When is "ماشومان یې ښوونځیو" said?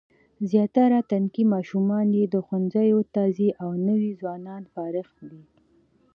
1.53-2.99